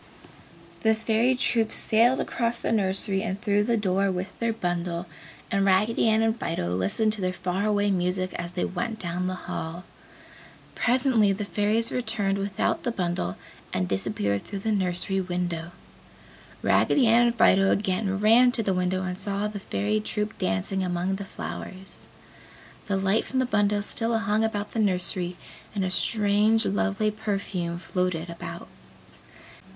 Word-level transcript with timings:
The 0.79 0.95
Fairy 0.95 1.35
troop 1.35 1.71
sailed 1.71 2.19
across 2.19 2.57
the 2.57 2.71
nursery 2.71 3.21
and 3.21 3.39
through 3.39 3.65
the 3.65 3.77
door 3.77 4.09
with 4.11 4.29
their 4.39 4.51
bundle 4.51 5.05
and 5.51 5.63
Raggedy 5.63 6.09
Ann 6.09 6.23
and 6.23 6.39
Fido 6.39 6.75
listened 6.75 7.13
to 7.13 7.21
their 7.21 7.31
far 7.33 7.67
away 7.67 7.91
music 7.91 8.33
as 8.33 8.53
they 8.53 8.65
went 8.65 8.97
down 8.97 9.27
the 9.27 9.35
hall. 9.45 9.83
Presently 10.73 11.31
the 11.33 11.45
Fairies 11.45 11.91
returned 11.91 12.39
without 12.39 12.81
the 12.81 12.91
bundle 12.91 13.37
and 13.71 13.87
disappeared 13.87 14.43
through 14.43 14.57
the 14.65 14.71
nursery 14.71 15.21
window. 15.21 15.69
Raggedy 16.63 17.05
Ann 17.05 17.27
and 17.27 17.35
Fido 17.35 17.69
again 17.69 18.19
ran 18.19 18.51
to 18.53 18.63
the 18.63 18.73
window 18.73 19.03
and 19.03 19.19
saw 19.19 19.47
the 19.47 19.59
Fairy 19.59 19.99
troop 19.99 20.35
dancing 20.39 20.83
among 20.83 21.17
the 21.17 21.25
flowers. 21.25 22.07
The 22.87 22.97
light 22.97 23.23
from 23.23 23.37
the 23.37 23.45
bundle 23.45 23.83
still 23.83 24.17
hung 24.17 24.43
about 24.43 24.71
the 24.71 24.79
nursery 24.79 25.37
and 25.75 25.85
a 25.85 25.91
strange 25.91 26.65
lovely 26.65 27.11
perfume 27.11 27.77
floated 27.77 28.31
about. 28.31 28.67